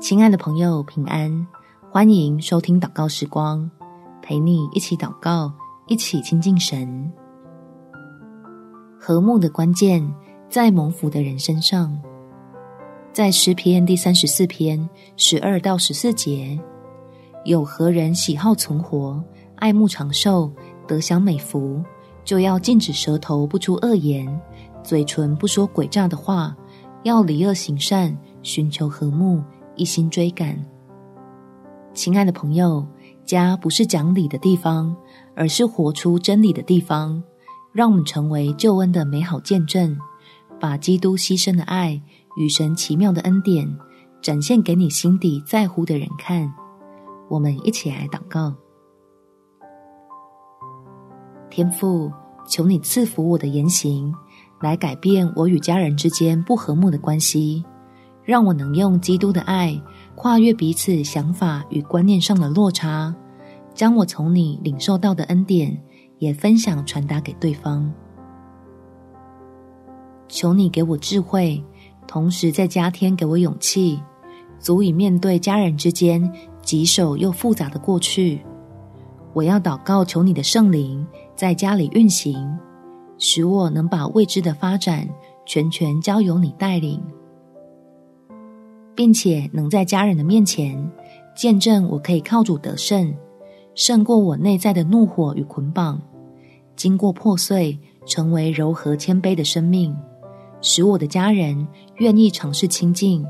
[0.00, 1.46] 亲爱的朋友，平安！
[1.90, 3.70] 欢迎收听祷告时光，
[4.22, 5.52] 陪你一起祷告，
[5.88, 7.12] 一起亲近神。
[8.98, 10.02] 和睦的关键
[10.48, 11.94] 在蒙福的人身上，
[13.12, 16.58] 在诗篇第三十四篇十二到十四节，
[17.44, 19.22] 有何人喜好存活，
[19.56, 20.50] 爱慕长寿，
[20.88, 21.84] 得享美福，
[22.24, 24.40] 就要禁止舌头不出恶言，
[24.82, 26.56] 嘴唇不说诡诈的话，
[27.02, 29.42] 要离恶行善，寻求和睦。
[29.80, 30.62] 一心追赶，
[31.94, 32.86] 亲爱的朋友，
[33.24, 34.94] 家不是讲理的地方，
[35.34, 37.22] 而是活出真理的地方。
[37.72, 39.96] 让我们成为救恩的美好见证，
[40.60, 41.98] 把基督牺牲的爱
[42.36, 43.66] 与神奇妙的恩典
[44.20, 46.52] 展现给你心底在乎的人看。
[47.30, 48.52] 我们一起来祷告：
[51.48, 52.12] 天父，
[52.46, 54.14] 求你赐福我的言行，
[54.60, 57.64] 来改变我与家人之间不和睦的关系。
[58.24, 59.80] 让我能用基督的爱
[60.14, 63.14] 跨越彼此想法与观念上的落差，
[63.74, 65.76] 将我从你领受到的恩典
[66.18, 67.90] 也分享传达给对方。
[70.28, 71.64] 求你给我智慧，
[72.06, 74.00] 同时在加添给我勇气，
[74.58, 76.30] 足以面对家人之间
[76.62, 78.40] 棘手又复杂的过去。
[79.32, 81.04] 我要祷告，求你的圣灵
[81.34, 82.58] 在家里运行，
[83.18, 85.08] 使我能把未知的发展
[85.46, 87.02] 全权交由你带领。
[89.00, 90.78] 并且能在家人的面前
[91.34, 93.10] 见证，我可以靠主得胜，
[93.74, 95.98] 胜过我内在的怒火与捆绑，
[96.76, 99.96] 经过破碎，成为柔和谦卑的生命，
[100.60, 103.24] 使我的家人愿意尝试亲近，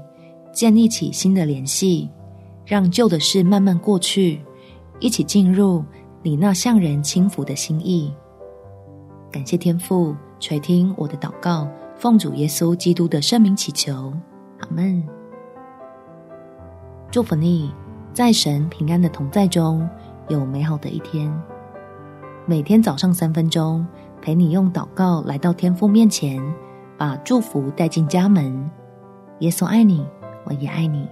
[0.52, 2.10] 建立起新的联系，
[2.66, 4.40] 让旧的事慢慢过去，
[4.98, 5.84] 一起进入
[6.20, 8.12] 你那向人轻抚的心意。
[9.30, 14.12] 感谢天父垂听我的祷告，奉主耶稣基督的圣名祈求，
[14.58, 15.19] 阿门。
[17.11, 17.72] 祝福你，
[18.12, 19.89] 在神平安的同在中
[20.29, 21.29] 有美好的一天。
[22.46, 23.84] 每天早上三分钟，
[24.23, 26.40] 陪你用祷告来到天父面前，
[26.96, 28.70] 把祝福带进家门。
[29.40, 30.07] 耶稣爱你，
[30.45, 31.08] 我也爱你。